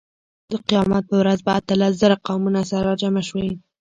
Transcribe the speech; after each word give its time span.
د 0.51 0.53
قیامت 0.67 1.03
په 1.09 1.15
ورځ 1.21 1.39
به 1.45 1.51
اتلس 1.59 1.93
زره 2.01 2.15
قومونه 2.25 2.61
سره 2.69 2.83
راجمع 2.89 3.23
شي. 3.29 3.45